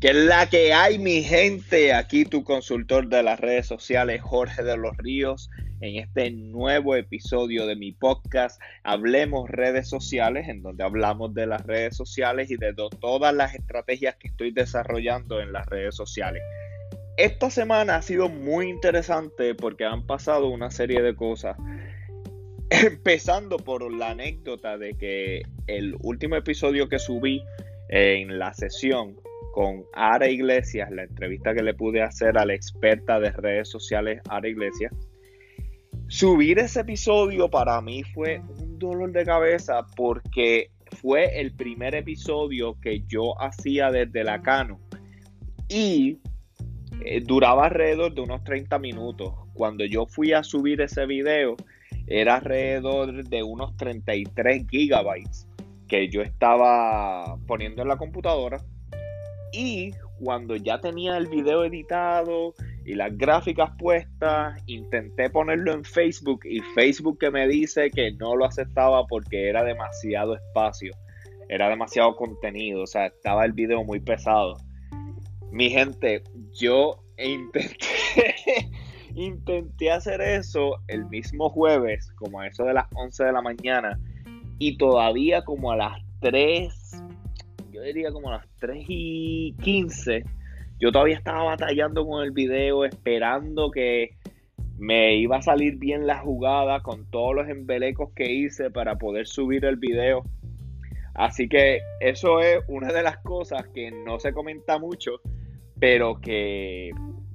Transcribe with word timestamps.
¿Qué 0.00 0.10
es 0.10 0.14
la 0.14 0.48
que 0.48 0.72
hay, 0.72 0.96
mi 1.00 1.24
gente? 1.24 1.92
Aquí 1.92 2.24
tu 2.24 2.44
consultor 2.44 3.08
de 3.08 3.24
las 3.24 3.40
redes 3.40 3.66
sociales, 3.66 4.22
Jorge 4.22 4.62
de 4.62 4.76
los 4.76 4.96
Ríos, 4.96 5.50
en 5.80 5.96
este 5.96 6.30
nuevo 6.30 6.94
episodio 6.94 7.66
de 7.66 7.74
mi 7.74 7.90
podcast, 7.90 8.62
Hablemos 8.84 9.50
redes 9.50 9.88
sociales, 9.88 10.48
en 10.48 10.62
donde 10.62 10.84
hablamos 10.84 11.34
de 11.34 11.48
las 11.48 11.66
redes 11.66 11.96
sociales 11.96 12.48
y 12.52 12.56
de 12.56 12.74
todas 13.00 13.34
las 13.34 13.56
estrategias 13.56 14.14
que 14.14 14.28
estoy 14.28 14.52
desarrollando 14.52 15.40
en 15.40 15.52
las 15.52 15.66
redes 15.66 15.96
sociales. 15.96 16.44
Esta 17.16 17.50
semana 17.50 17.96
ha 17.96 18.02
sido 18.02 18.28
muy 18.28 18.68
interesante 18.68 19.56
porque 19.56 19.84
han 19.84 20.06
pasado 20.06 20.46
una 20.46 20.70
serie 20.70 21.02
de 21.02 21.16
cosas. 21.16 21.56
Empezando 22.70 23.56
por 23.56 23.92
la 23.92 24.10
anécdota 24.10 24.78
de 24.78 24.94
que 24.96 25.42
el 25.66 25.96
último 26.02 26.36
episodio 26.36 26.88
que 26.88 27.00
subí 27.00 27.42
en 27.88 28.38
la 28.38 28.54
sesión 28.54 29.16
con 29.52 29.84
Ara 29.92 30.28
Iglesias, 30.28 30.90
la 30.90 31.04
entrevista 31.04 31.54
que 31.54 31.62
le 31.62 31.74
pude 31.74 32.02
hacer 32.02 32.38
a 32.38 32.44
la 32.44 32.54
experta 32.54 33.18
de 33.18 33.30
redes 33.32 33.68
sociales 33.68 34.20
Ara 34.28 34.48
Iglesias. 34.48 34.92
Subir 36.06 36.58
ese 36.58 36.80
episodio 36.80 37.50
para 37.50 37.80
mí 37.80 38.02
fue 38.02 38.40
un 38.60 38.78
dolor 38.78 39.12
de 39.12 39.24
cabeza 39.24 39.86
porque 39.96 40.70
fue 41.02 41.40
el 41.40 41.52
primer 41.52 41.94
episodio 41.94 42.78
que 42.80 43.02
yo 43.06 43.40
hacía 43.40 43.90
desde 43.90 44.24
la 44.24 44.40
Cano 44.40 44.80
y 45.68 46.18
eh, 47.04 47.20
duraba 47.20 47.66
alrededor 47.66 48.14
de 48.14 48.22
unos 48.22 48.42
30 48.44 48.78
minutos. 48.78 49.34
Cuando 49.52 49.84
yo 49.84 50.06
fui 50.06 50.32
a 50.32 50.42
subir 50.42 50.80
ese 50.80 51.04
video 51.04 51.56
era 52.06 52.36
alrededor 52.36 53.24
de 53.24 53.42
unos 53.42 53.76
33 53.76 54.66
gigabytes 54.70 55.46
que 55.86 56.08
yo 56.08 56.22
estaba 56.22 57.36
poniendo 57.46 57.82
en 57.82 57.88
la 57.88 57.96
computadora 57.96 58.58
y 59.52 59.92
cuando 60.18 60.56
ya 60.56 60.80
tenía 60.80 61.16
el 61.16 61.26
video 61.26 61.64
editado 61.64 62.54
y 62.84 62.94
las 62.94 63.16
gráficas 63.16 63.70
puestas, 63.78 64.60
intenté 64.66 65.30
ponerlo 65.30 65.72
en 65.72 65.84
Facebook 65.84 66.40
y 66.44 66.60
Facebook 66.74 67.18
que 67.18 67.30
me 67.30 67.46
dice 67.46 67.90
que 67.90 68.12
no 68.12 68.36
lo 68.36 68.44
aceptaba 68.44 69.06
porque 69.06 69.48
era 69.48 69.62
demasiado 69.62 70.34
espacio, 70.34 70.92
era 71.48 71.68
demasiado 71.68 72.16
contenido, 72.16 72.82
o 72.82 72.86
sea, 72.86 73.06
estaba 73.06 73.44
el 73.44 73.52
video 73.52 73.84
muy 73.84 74.00
pesado. 74.00 74.56
Mi 75.50 75.70
gente, 75.70 76.22
yo 76.52 77.02
intenté, 77.18 78.70
intenté 79.14 79.90
hacer 79.90 80.20
eso 80.20 80.82
el 80.88 81.06
mismo 81.06 81.48
jueves, 81.50 82.12
como 82.16 82.40
a 82.40 82.46
eso 82.46 82.64
de 82.64 82.74
las 82.74 82.86
11 82.94 83.24
de 83.24 83.32
la 83.32 83.42
mañana, 83.42 83.98
y 84.58 84.76
todavía 84.76 85.42
como 85.42 85.72
a 85.72 85.76
las 85.76 86.02
3 86.20 87.07
yo 87.78 87.84
diría 87.84 88.10
como 88.10 88.30
las 88.30 88.44
3 88.58 88.84
y 88.88 89.54
15, 89.62 90.24
yo 90.80 90.90
todavía 90.90 91.16
estaba 91.16 91.44
batallando 91.44 92.04
con 92.04 92.24
el 92.24 92.32
video, 92.32 92.84
esperando 92.84 93.70
que 93.70 94.16
me 94.78 95.16
iba 95.16 95.36
a 95.36 95.42
salir 95.42 95.76
bien 95.76 96.06
la 96.06 96.18
jugada 96.18 96.82
con 96.82 97.08
todos 97.10 97.36
los 97.36 97.48
embelecos 97.48 98.10
que 98.14 98.32
hice 98.32 98.70
para 98.70 98.96
poder 98.96 99.26
subir 99.28 99.64
el 99.64 99.76
video. 99.76 100.24
Así 101.14 101.48
que 101.48 101.80
eso 102.00 102.40
es 102.40 102.60
una 102.68 102.92
de 102.92 103.02
las 103.02 103.18
cosas 103.18 103.68
que 103.68 103.90
no 103.90 104.18
se 104.18 104.32
comenta 104.32 104.78
mucho, 104.78 105.20
pero 105.78 106.20
que, 106.20 106.90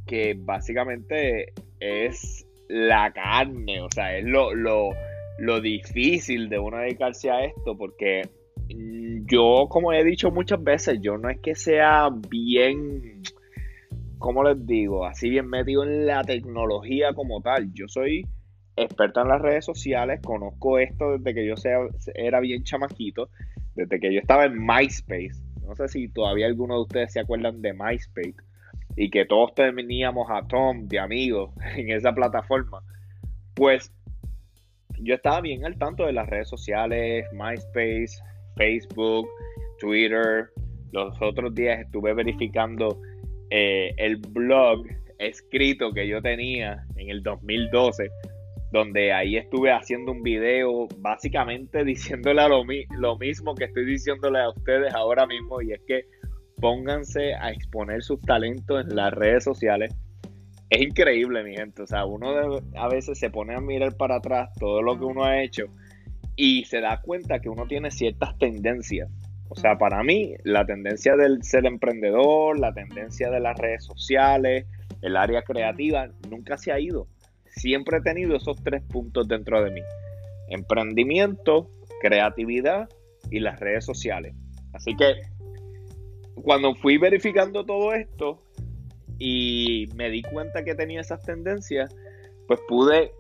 que 0.06 0.36
básicamente 0.38 1.54
es 1.80 2.46
la 2.68 3.14
carne, 3.14 3.82
o 3.82 3.90
sea, 3.92 4.18
es 4.18 4.26
lo, 4.26 4.54
lo, 4.54 4.90
lo 5.38 5.62
difícil 5.62 6.50
de 6.50 6.60
uno 6.60 6.78
dedicarse 6.78 7.30
a 7.30 7.46
esto, 7.46 7.78
porque 7.78 8.24
yo, 9.26 9.68
como 9.70 9.94
he 9.94 10.04
dicho 10.04 10.32
muchas 10.32 10.64
veces, 10.64 11.00
yo 11.02 11.18
no 11.18 11.30
es 11.30 11.40
que 11.40 11.56
sea 11.56 12.10
bien, 12.30 13.22
¿cómo 14.18 14.44
les 14.44 14.66
digo? 14.66 15.06
Así 15.06 15.30
bien 15.30 15.48
metido 15.48 15.84
en 15.84 16.06
la 16.06 16.24
tecnología 16.24 17.14
como 17.14 17.42
tal. 17.42 17.72
Yo 17.74 17.88
soy 17.88 18.26
experta 18.76 19.22
en 19.22 19.28
las 19.28 19.42
redes 19.42 19.66
sociales, 19.66 20.20
conozco 20.24 20.80
esto 20.80 21.18
desde 21.18 21.34
que 21.34 21.46
yo 21.46 21.56
sea, 21.58 21.80
era 22.16 22.40
bien 22.40 22.64
chamaquito, 22.64 23.30
desde 23.76 24.00
que 24.00 24.14
yo 24.14 24.20
estaba 24.20 24.46
en 24.46 24.58
MySpace. 24.58 25.44
No 25.66 25.76
sé 25.76 25.88
si 25.88 26.10
todavía 26.10 26.48
algunos 26.48 26.78
de 26.78 26.82
ustedes 26.82 27.14
se 27.14 27.20
acuerdan 27.20 27.62
de 27.62 27.74
MySpace 27.74 28.36
y 28.96 29.10
que 29.10 29.26
todos 29.26 29.56
teníamos 29.56 30.30
a 30.30 30.48
Tom 30.48 30.88
de 30.88 31.00
amigos 31.00 31.52
en 31.76 31.92
esa 31.92 32.14
plataforma. 32.14 32.82
Pues 33.54 33.94
yo 35.00 35.16
estaba 35.16 35.42
bien 35.42 35.66
al 35.66 35.78
tanto 35.78 36.06
de 36.06 36.14
las 36.14 36.28
redes 36.28 36.50
sociales, 36.50 37.26
MySpace, 37.34 38.22
Facebook, 38.56 39.28
Twitter. 39.80 40.50
Los 40.92 41.16
otros 41.22 41.54
días 41.56 41.80
estuve 41.80 42.14
verificando 42.14 43.00
eh, 43.50 43.94
el 43.98 44.18
blog 44.18 44.86
escrito 45.20 45.92
que 45.92 46.08
yo 46.08 46.22
tenía 46.22 46.86
en 46.96 47.10
el 47.10 47.24
2012, 47.24 48.10
donde 48.72 49.14
ahí 49.14 49.38
estuve 49.38 49.72
haciendo 49.72 50.12
un 50.12 50.24
video 50.24 50.88
básicamente 50.98 51.84
diciéndole 51.86 52.48
lo, 52.48 52.64
lo 52.98 53.18
mismo 53.18 53.56
que 53.56 53.66
estoy 53.66 53.86
diciéndole 53.86 54.40
a 54.40 54.50
ustedes 54.50 54.94
ahora 54.94 55.26
mismo, 55.26 55.62
y 55.62 55.74
es 55.74 55.82
que 55.88 56.06
pónganse 56.60 57.34
a 57.36 57.52
exponer 57.52 58.04
sus 58.04 58.22
talentos 58.22 58.86
en 58.86 58.96
las 58.96 59.14
redes 59.14 59.44
sociales. 59.44 59.94
Es 60.70 60.82
increíble, 60.82 61.44
mi 61.44 61.56
gente. 61.56 61.84
O 61.84 61.88
sea, 61.88 62.06
uno 62.06 62.60
a 62.76 62.88
veces 62.88 63.20
se 63.20 63.30
pone 63.30 63.54
a 63.54 63.60
mirar 63.60 63.96
para 63.98 64.16
atrás 64.16 64.50
todo 64.60 64.82
lo 64.82 64.98
que 64.98 65.06
uno 65.06 65.24
ha 65.24 65.44
hecho 65.44 65.66
y 66.36 66.66
se 66.66 66.82
da 66.82 67.02
cuenta 67.02 67.40
que 67.40 67.50
uno 67.50 67.68
tiene 67.68 67.92
ciertas 67.92 68.38
tendencias. 68.38 69.10
O 69.50 69.56
sea, 69.56 69.78
para 69.78 70.04
mí, 70.04 70.34
la 70.44 70.66
tendencia 70.66 71.16
del 71.16 71.44
ser 71.44 71.66
emprendedor, 71.66 72.60
la 72.60 72.74
tendencia 72.74 73.30
de 73.30 73.40
las 73.40 73.58
redes 73.58 73.84
sociales, 73.84 74.66
el 75.02 75.16
área 75.16 75.44
creativa, 75.44 76.10
nunca 76.30 76.58
se 76.58 76.72
ha 76.72 76.80
ido. 76.80 77.08
Siempre 77.56 77.98
he 77.98 78.02
tenido 78.02 78.36
esos 78.36 78.64
tres 78.64 78.82
puntos 78.82 79.28
dentro 79.28 79.64
de 79.64 79.70
mí. 79.70 79.82
Emprendimiento, 80.50 81.70
creatividad 82.02 82.90
y 83.30 83.40
las 83.40 83.60
redes 83.60 83.86
sociales. 83.86 84.34
Así 84.74 84.96
que 84.96 85.22
cuando 86.36 86.74
fui 86.74 86.98
verificando 86.98 87.64
todo 87.64 87.94
esto 87.94 88.44
y 89.20 89.88
me 89.96 90.10
di 90.10 90.24
cuenta 90.24 90.64
que 90.64 90.74
tenía 90.74 91.02
esas 91.02 91.22
tendencias, 91.24 91.96
pues 92.48 92.60
pude 92.68 93.12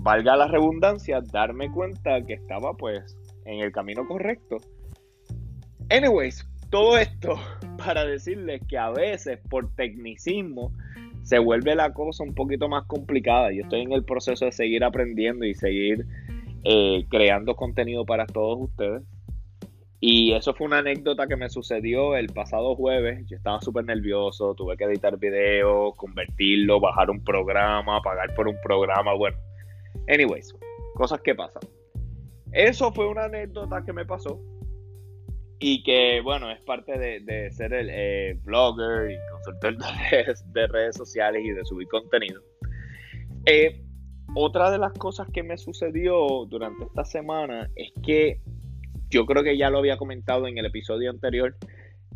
valga 0.00 0.36
la 0.36 0.48
redundancia, 0.48 1.20
darme 1.20 1.70
cuenta 1.70 2.24
que 2.24 2.34
estaba 2.34 2.74
pues 2.74 3.16
en 3.44 3.60
el 3.60 3.72
camino 3.72 4.06
correcto. 4.06 4.58
Anyways, 5.90 6.46
todo 6.70 6.98
esto 6.98 7.36
para 7.78 8.04
decirles 8.04 8.60
que 8.68 8.78
a 8.78 8.90
veces 8.90 9.38
por 9.48 9.74
tecnicismo 9.74 10.72
se 11.22 11.38
vuelve 11.38 11.74
la 11.74 11.92
cosa 11.92 12.24
un 12.24 12.34
poquito 12.34 12.68
más 12.68 12.86
complicada. 12.86 13.52
Yo 13.52 13.62
estoy 13.62 13.82
en 13.82 13.92
el 13.92 14.04
proceso 14.04 14.44
de 14.46 14.52
seguir 14.52 14.84
aprendiendo 14.84 15.44
y 15.44 15.54
seguir 15.54 16.06
eh, 16.64 17.04
creando 17.10 17.54
contenido 17.54 18.06
para 18.06 18.26
todos 18.26 18.58
ustedes. 18.60 19.02
Y 20.00 20.32
eso 20.32 20.54
fue 20.54 20.68
una 20.68 20.78
anécdota 20.78 21.26
que 21.26 21.36
me 21.36 21.50
sucedió 21.50 22.16
el 22.16 22.28
pasado 22.28 22.76
jueves. 22.76 23.26
Yo 23.28 23.36
estaba 23.36 23.60
súper 23.60 23.84
nervioso, 23.84 24.54
tuve 24.54 24.76
que 24.76 24.84
editar 24.84 25.18
videos, 25.18 25.96
convertirlo, 25.96 26.80
bajar 26.80 27.10
un 27.10 27.22
programa, 27.24 28.00
pagar 28.00 28.32
por 28.34 28.46
un 28.46 28.56
programa. 28.62 29.12
Bueno, 29.14 29.36
Anyways, 30.06 30.54
cosas 30.94 31.20
que 31.20 31.34
pasan. 31.34 31.62
Eso 32.52 32.92
fue 32.92 33.08
una 33.08 33.24
anécdota 33.24 33.84
que 33.84 33.92
me 33.92 34.06
pasó 34.06 34.40
y 35.60 35.82
que, 35.82 36.20
bueno, 36.20 36.50
es 36.50 36.60
parte 36.60 36.98
de, 36.98 37.50
ser 37.50 37.72
el 37.72 37.88
eh, 37.90 38.38
blogger 38.44 39.10
y 39.10 39.16
consultor 39.32 39.76
de 40.52 40.66
redes, 40.68 40.96
sociales 40.96 41.42
y 41.44 41.50
de 41.50 41.64
subir 41.64 41.88
contenido. 41.88 42.40
Eh, 43.44 43.82
otra 44.34 44.70
de 44.70 44.78
las 44.78 44.92
cosas 44.92 45.28
que 45.32 45.42
me 45.42 45.58
sucedió 45.58 46.46
durante 46.46 46.84
esta 46.84 47.04
semana 47.04 47.70
es 47.74 47.92
que 48.02 48.40
yo 49.10 49.26
creo 49.26 49.42
que 49.42 49.56
ya 49.56 49.70
lo 49.70 49.78
había 49.78 49.96
comentado 49.96 50.46
en 50.46 50.58
el 50.58 50.66
episodio 50.66 51.10
anterior, 51.10 51.56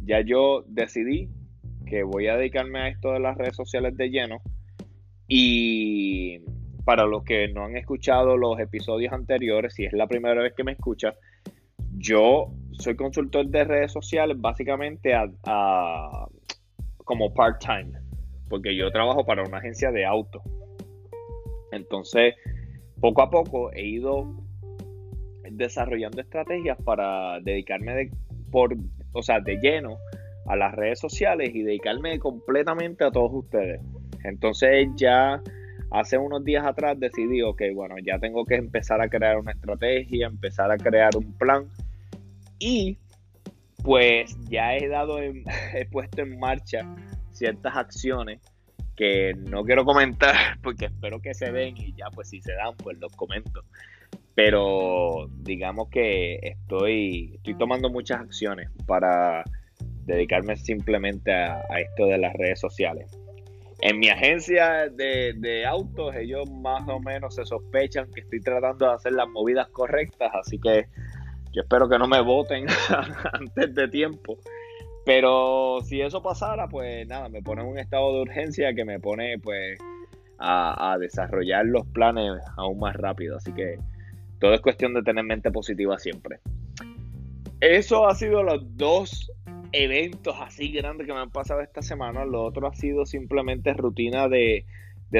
ya 0.04 0.20
yo 0.20 0.64
decidí 0.66 1.28
que 1.86 2.02
voy 2.02 2.28
a 2.28 2.36
dedicarme 2.36 2.80
a 2.80 2.88
esto 2.88 3.12
de 3.12 3.20
las 3.20 3.36
redes 3.36 3.56
sociales 3.56 3.96
de 3.96 4.10
lleno 4.10 4.40
y 5.26 6.40
para 6.84 7.04
los 7.06 7.24
que 7.24 7.48
no 7.48 7.64
han 7.64 7.76
escuchado 7.76 8.36
los 8.36 8.58
episodios 8.58 9.12
anteriores, 9.12 9.74
si 9.74 9.84
es 9.84 9.92
la 9.92 10.06
primera 10.06 10.42
vez 10.42 10.54
que 10.54 10.64
me 10.64 10.72
escucha, 10.72 11.14
yo 11.96 12.52
soy 12.72 12.96
consultor 12.96 13.46
de 13.46 13.64
redes 13.64 13.92
sociales 13.92 14.36
básicamente 14.40 15.12
como 17.04 17.34
part-time, 17.34 17.92
porque 18.48 18.74
yo 18.76 18.90
trabajo 18.90 19.24
para 19.24 19.42
una 19.42 19.58
agencia 19.58 19.90
de 19.92 20.04
auto. 20.04 20.42
Entonces, 21.70 22.34
poco 23.00 23.22
a 23.22 23.30
poco 23.30 23.72
he 23.72 23.86
ido 23.86 24.34
desarrollando 25.50 26.20
estrategias 26.20 26.78
para 26.82 27.40
dedicarme 27.40 27.94
de, 27.94 28.10
por, 28.50 28.74
o 29.12 29.22
sea, 29.22 29.40
de 29.40 29.56
lleno 29.56 29.98
a 30.46 30.56
las 30.56 30.74
redes 30.74 30.98
sociales 30.98 31.50
y 31.54 31.62
dedicarme 31.62 32.18
completamente 32.18 33.04
a 33.04 33.10
todos 33.10 33.30
ustedes. 33.32 33.80
Entonces 34.24 34.88
ya 34.96 35.40
hace 35.92 36.18
unos 36.18 36.44
días 36.44 36.64
atrás 36.66 36.98
decidí, 36.98 37.42
ok, 37.42 37.62
bueno, 37.74 37.96
ya 38.04 38.18
tengo 38.18 38.44
que 38.44 38.56
empezar 38.56 39.00
a 39.00 39.08
crear 39.08 39.38
una 39.38 39.52
estrategia, 39.52 40.26
empezar 40.26 40.70
a 40.70 40.76
crear 40.76 41.16
un 41.16 41.32
plan. 41.38 41.66
Y 42.58 42.98
pues 43.82 44.36
ya 44.48 44.76
he 44.76 44.88
dado, 44.88 45.18
he 45.74 45.86
puesto 45.90 46.22
en 46.22 46.38
marcha 46.38 46.86
ciertas 47.32 47.76
acciones 47.76 48.40
que 48.96 49.34
no 49.34 49.64
quiero 49.64 49.84
comentar 49.84 50.34
porque 50.62 50.86
espero 50.86 51.20
que 51.20 51.34
se 51.34 51.50
den 51.50 51.76
y 51.76 51.94
ya 51.94 52.06
pues 52.14 52.28
si 52.30 52.40
se 52.40 52.52
dan 52.52 52.76
pues 52.76 52.98
los 52.98 53.14
comento. 53.14 53.64
Pero 54.34 55.28
digamos 55.42 55.88
que 55.90 56.38
estoy, 56.42 57.34
estoy 57.34 57.54
tomando 57.54 57.90
muchas 57.90 58.20
acciones 58.20 58.70
para 58.86 59.44
dedicarme 60.06 60.56
simplemente 60.56 61.32
a, 61.32 61.62
esto 61.78 62.06
de 62.06 62.18
las 62.18 62.32
redes 62.34 62.58
sociales. 62.58 63.10
En 63.82 63.98
mi 63.98 64.08
agencia 64.08 64.88
de, 64.88 65.34
de, 65.36 65.66
autos, 65.66 66.14
ellos 66.14 66.48
más 66.50 66.88
o 66.88 67.00
menos 67.00 67.34
se 67.34 67.44
sospechan 67.44 68.08
que 68.12 68.20
estoy 68.20 68.40
tratando 68.40 68.86
de 68.86 68.94
hacer 68.94 69.12
las 69.12 69.28
movidas 69.28 69.68
correctas, 69.70 70.30
así 70.34 70.58
que 70.60 70.86
yo 71.52 71.62
espero 71.62 71.88
que 71.88 71.98
no 71.98 72.06
me 72.06 72.20
voten 72.20 72.66
antes 73.32 73.74
de 73.74 73.88
tiempo. 73.88 74.38
Pero 75.04 75.80
si 75.82 76.00
eso 76.00 76.22
pasara, 76.22 76.68
pues 76.68 77.08
nada, 77.08 77.28
me 77.28 77.42
pone 77.42 77.62
en 77.62 77.68
un 77.68 77.78
estado 77.78 78.14
de 78.14 78.22
urgencia 78.22 78.72
que 78.72 78.84
me 78.84 79.00
pone 79.00 79.38
pues 79.38 79.78
a 80.38 80.96
desarrollar 80.98 81.66
los 81.66 81.86
planes 81.88 82.40
aún 82.56 82.78
más 82.78 82.94
rápido. 82.96 83.36
Así 83.36 83.52
que 83.52 83.78
todo 84.38 84.54
es 84.54 84.60
cuestión 84.60 84.94
de 84.94 85.02
tener 85.02 85.24
mente 85.24 85.50
positiva 85.50 85.98
siempre. 85.98 86.38
Eso 87.60 88.08
ha 88.08 88.14
sido 88.16 88.42
los 88.42 88.76
dos 88.76 89.30
eventos 89.72 90.36
así 90.40 90.68
grandes 90.68 91.06
que 91.06 91.12
me 91.12 91.20
han 91.20 91.30
pasado 91.30 91.60
esta 91.60 91.82
semana. 91.82 92.24
Lo 92.24 92.44
otro 92.44 92.66
ha 92.68 92.74
sido 92.74 93.06
simplemente 93.06 93.72
rutina 93.72 94.28
de, 94.28 94.64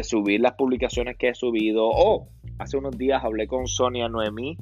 subir 0.03 0.41
las 0.41 0.53
publicaciones 0.53 1.17
que 1.17 1.29
he 1.29 1.35
subido. 1.35 1.89
Oh, 1.89 2.29
hace 2.59 2.77
unos 2.77 2.97
días 2.97 3.25
hablé 3.25 3.47
con 3.47 3.67
Sonia 3.67 4.09
Noemí 4.09 4.57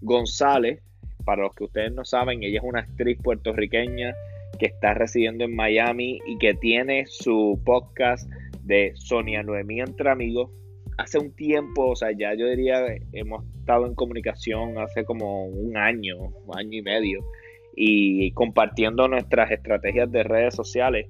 González. 0.00 0.82
Para 1.24 1.42
los 1.42 1.54
que 1.54 1.64
ustedes 1.64 1.92
no 1.92 2.04
saben, 2.04 2.42
ella 2.42 2.58
es 2.58 2.64
una 2.64 2.80
actriz 2.80 3.18
puertorriqueña 3.20 4.14
que 4.58 4.66
está 4.66 4.94
residiendo 4.94 5.44
en 5.44 5.56
Miami 5.56 6.20
y 6.26 6.38
que 6.38 6.54
tiene 6.54 7.06
su 7.06 7.60
podcast 7.64 8.30
de 8.62 8.92
Sonia 8.94 9.42
Noemí 9.42 9.80
entre 9.80 10.10
amigos. 10.10 10.50
Hace 10.98 11.18
un 11.18 11.32
tiempo, 11.32 11.88
o 11.88 11.96
sea, 11.96 12.10
ya 12.16 12.34
yo 12.34 12.48
diría, 12.48 12.80
hemos 13.12 13.44
estado 13.58 13.86
en 13.86 13.94
comunicación 13.94 14.78
hace 14.78 15.04
como 15.04 15.46
un 15.46 15.76
año, 15.76 16.32
año 16.54 16.78
y 16.78 16.82
medio, 16.82 17.24
y 17.76 18.32
compartiendo 18.32 19.06
nuestras 19.06 19.50
estrategias 19.50 20.10
de 20.10 20.24
redes 20.24 20.54
sociales. 20.54 21.08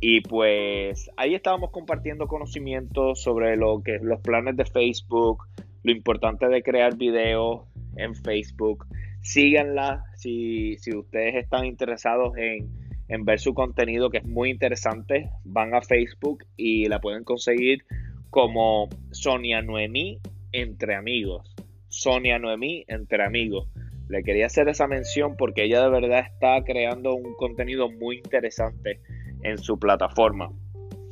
Y 0.00 0.20
pues 0.20 1.10
ahí 1.16 1.34
estábamos 1.34 1.70
compartiendo 1.70 2.26
conocimientos 2.26 3.22
sobre 3.22 3.56
lo 3.56 3.82
que 3.82 3.98
los 4.00 4.20
planes 4.20 4.56
de 4.56 4.64
Facebook, 4.64 5.44
lo 5.82 5.92
importante 5.92 6.48
de 6.48 6.62
crear 6.62 6.96
videos 6.96 7.62
en 7.96 8.14
Facebook. 8.14 8.86
Síganla 9.20 10.04
si, 10.16 10.76
si 10.78 10.96
ustedes 10.96 11.34
están 11.36 11.64
interesados 11.64 12.36
en 12.36 12.84
en 13.08 13.24
ver 13.24 13.40
su 13.40 13.54
contenido 13.54 14.10
que 14.10 14.18
es 14.18 14.24
muy 14.24 14.50
interesante, 14.50 15.30
van 15.44 15.74
a 15.74 15.82
Facebook 15.82 16.44
y 16.56 16.86
la 16.86 17.00
pueden 17.00 17.24
conseguir 17.24 17.84
como 18.30 18.88
Sonia 19.10 19.62
Noemí 19.62 20.20
entre 20.52 20.94
amigos. 20.94 21.54
Sonia 21.88 22.38
Noemí 22.38 22.84
entre 22.88 23.24
amigos. 23.24 23.68
Le 24.08 24.22
quería 24.22 24.46
hacer 24.46 24.68
esa 24.68 24.86
mención 24.86 25.36
porque 25.36 25.64
ella 25.64 25.82
de 25.82 25.90
verdad 25.90 26.20
está 26.20 26.62
creando 26.64 27.14
un 27.14 27.34
contenido 27.36 27.90
muy 27.90 28.18
interesante 28.18 29.00
en 29.42 29.58
su 29.58 29.78
plataforma. 29.78 30.50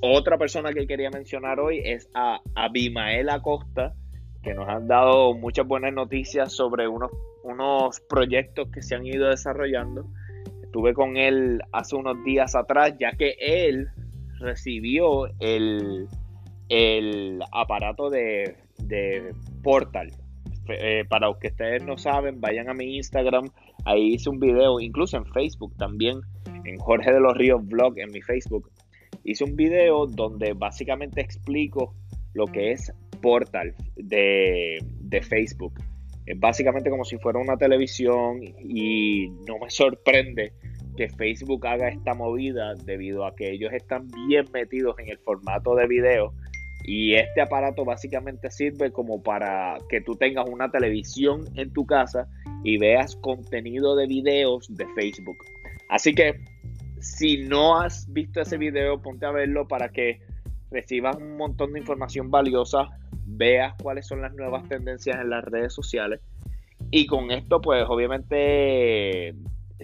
Otra 0.01 0.37
persona 0.37 0.73
que 0.73 0.87
quería 0.87 1.11
mencionar 1.11 1.61
hoy 1.61 1.81
es 1.85 2.09
a 2.15 2.41
Abimael 2.55 3.29
Acosta, 3.31 3.95
que 4.43 4.55
nos 4.55 4.69
han 4.69 4.89
dado 4.89 5.35
muchas 5.35 5.67
buenas 5.67 5.93
noticias 5.93 6.53
sobre 6.53 6.89
unos, 6.89 7.11
unos 7.45 8.01
proyectos 8.01 8.69
que 8.73 8.83
se 8.83 8.97
han 8.97 9.07
ido 9.07 9.29
desarrollando 9.29 10.07
estuve 10.73 10.95
con 10.95 11.19
él 11.19 11.61
hace 11.71 11.97
unos 11.97 12.25
días 12.25 12.55
atrás, 12.55 12.95
ya 12.99 13.13
que 13.13 13.37
él 13.39 13.91
recibió 14.39 15.27
el, 15.39 16.09
el 16.71 17.41
aparato 17.53 18.09
de, 18.09 18.57
Portal. 19.63 20.11
Eh, 20.69 21.05
para 21.09 21.29
los 21.29 21.39
que 21.39 21.49
ustedes 21.49 21.85
no 21.85 21.99
saben, 21.99 22.41
vayan 22.41 22.69
a 22.69 22.75
mi 22.75 22.97
Instagram. 22.97 23.51
Ahí 23.85 24.15
hice 24.15 24.31
un 24.31 24.39
video, 24.39 24.81
incluso 24.81 25.17
en 25.17 25.27
Facebook 25.27 25.77
también, 25.77 26.21
en 26.65 26.79
Jorge 26.79 27.13
de 27.13 27.21
los 27.21 27.37
Ríos 27.37 27.67
Vlog, 27.67 27.99
en 27.99 28.11
mi 28.13 28.23
Facebook. 28.23 28.71
Hice 29.25 29.45
un 29.45 29.57
video 29.57 30.07
donde 30.07 30.53
básicamente 30.53 31.21
explico 31.21 31.95
lo 32.35 32.47
que 32.47 32.73
es 32.73 32.93
Portal 33.21 33.75
de, 33.97 34.79
de 34.83 35.23
Facebook. 35.23 35.75
Es 36.27 36.39
básicamente 36.39 36.91
como 36.91 37.05
si 37.05 37.19
fuera 37.19 37.39
una 37.39 37.57
televisión 37.57 38.41
y 38.59 39.29
no 39.47 39.59
me 39.61 39.71
sorprende 39.71 40.53
que 40.97 41.09
Facebook 41.09 41.67
haga 41.67 41.89
esta 41.89 42.15
movida 42.15 42.75
debido 42.75 43.25
a 43.25 43.35
que 43.35 43.51
ellos 43.51 43.73
están 43.73 44.09
bien 44.29 44.47
metidos 44.53 44.99
en 44.99 45.09
el 45.09 45.19
formato 45.19 45.75
de 45.75 45.87
video 45.87 46.35
y 46.85 47.15
este 47.15 47.41
aparato 47.41 47.85
básicamente 47.85 48.51
sirve 48.51 48.93
como 48.93 49.23
para 49.23 49.79
que 49.89 50.01
tú 50.01 50.17
tengas 50.17 50.49
una 50.49 50.71
televisión 50.71 51.45
en 51.55 51.73
tu 51.73 51.87
casa 51.87 52.29
y 52.65 52.79
veas 52.79 53.17
contenido 53.17 53.97
de 53.97 54.07
videos 54.07 54.75
de 54.75 54.87
Facebook. 54.95 55.39
Así 55.89 56.15
que 56.15 56.41
si 57.01 57.39
no 57.45 57.81
has 57.81 58.13
visto 58.13 58.41
ese 58.41 58.59
video, 58.59 59.01
ponte 59.01 59.27
a 59.27 59.31
verlo 59.31 59.69
para 59.69 59.91
que 59.91 60.21
recibas 60.71 61.17
un 61.17 61.37
montón 61.37 61.73
de 61.73 61.81
información 61.81 62.31
valiosa, 62.31 62.89
veas 63.27 63.75
cuáles 63.83 64.07
son 64.07 64.23
las 64.23 64.35
nuevas 64.35 64.69
tendencias 64.69 65.21
en 65.21 65.31
las 65.31 65.45
redes 65.45 65.73
sociales. 65.73 66.21
Y 66.91 67.07
con 67.07 67.31
esto, 67.31 67.61
pues 67.61 67.85
obviamente 67.89 69.35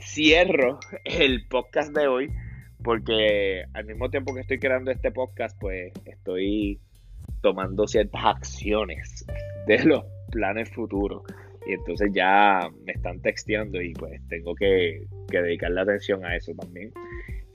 cierro 0.01 0.79
el 1.05 1.47
podcast 1.49 1.93
de 1.95 2.07
hoy 2.07 2.31
porque 2.83 3.65
al 3.75 3.85
mismo 3.85 4.09
tiempo 4.11 4.35
que 4.35 4.41
estoy 4.41 4.59
creando 4.59 4.91
este 4.91 5.11
podcast, 5.11 5.59
pues 5.61 5.93
estoy 6.05 6.81
tomando 7.41 7.87
ciertas 7.87 8.23
acciones 8.25 9.27
de 9.67 9.85
los 9.85 10.05
planes 10.31 10.71
futuros. 10.71 11.23
Y 11.67 11.75
entonces 11.75 12.11
ya 12.15 12.71
me 12.85 12.93
están 12.93 13.21
texteando 13.21 13.81
y 13.81 13.93
pues 13.93 14.21
tengo 14.29 14.55
que, 14.55 15.07
que 15.29 15.43
dedicarle 15.43 15.81
atención 15.81 16.25
a 16.25 16.35
eso 16.35 16.53
también. 16.55 16.93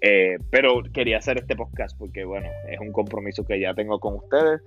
Eh, 0.01 0.37
pero 0.49 0.83
quería 0.93 1.17
hacer 1.17 1.37
este 1.37 1.55
podcast 1.55 1.97
porque, 1.97 2.25
bueno, 2.25 2.49
es 2.69 2.79
un 2.79 2.91
compromiso 2.91 3.45
que 3.45 3.59
ya 3.59 3.73
tengo 3.73 3.99
con 3.99 4.15
ustedes 4.15 4.61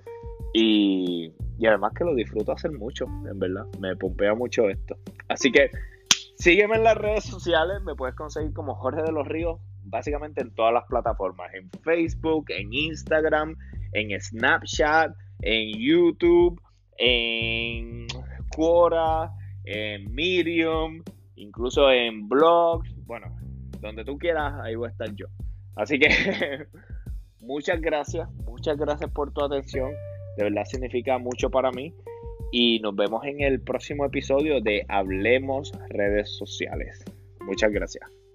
y, 0.53 1.31
y 1.59 1.67
además 1.67 1.93
que 1.95 2.05
lo 2.05 2.15
disfruto 2.15 2.53
hacer 2.53 2.73
mucho, 2.73 3.07
en 3.31 3.39
verdad. 3.39 3.67
Me 3.79 3.95
pompea 3.97 4.35
mucho 4.35 4.69
esto. 4.69 4.97
Así 5.29 5.53
que 5.53 5.71
sígueme 6.39 6.77
en 6.77 6.85
las 6.85 6.97
redes 6.97 7.25
sociales, 7.25 7.83
me 7.83 7.95
puedes 7.95 8.15
conseguir 8.15 8.53
como 8.53 8.75
Jorge 8.75 9.03
de 9.03 9.13
los 9.13 9.29
Ríos, 9.29 9.61
básicamente 9.89 10.41
en 10.41 10.55
todas 10.55 10.73
las 10.73 10.85
plataformas, 10.85 11.53
en 11.55 11.71
Facebook, 11.83 12.47
en 12.51 12.73
Instagram, 12.73 13.57
en 13.93 14.21
Snapchat, 14.21 15.13
en 15.43 15.79
YouTube, 15.79 16.61
en 16.99 18.07
Quora, 18.55 19.31
en 19.65 20.15
Medium, 20.15 21.03
incluso 21.37 21.91
en 21.91 22.29
blogs, 22.29 22.89
bueno, 23.07 23.37
donde 23.81 24.05
tú 24.05 24.19
quieras, 24.19 24.55
ahí 24.63 24.75
voy 24.75 24.89
a 24.89 24.91
estar 24.91 25.15
yo. 25.15 25.27
Así 25.77 25.99
que 25.99 26.09
muchas 27.41 27.81
gracias, 27.81 28.31
muchas 28.45 28.77
gracias 28.77 29.11
por 29.11 29.33
tu 29.33 29.45
atención. 29.45 29.93
De 30.37 30.45
verdad 30.45 30.65
significa 30.65 31.19
mucho 31.19 31.51
para 31.51 31.71
mí. 31.71 31.95
Y 32.53 32.79
nos 32.81 32.95
vemos 32.95 33.25
en 33.25 33.41
el 33.41 33.61
próximo 33.61 34.05
episodio 34.05 34.61
de 34.61 34.85
Hablemos 34.89 35.73
redes 35.89 36.37
sociales. 36.37 37.05
Muchas 37.41 37.73
gracias. 37.73 38.26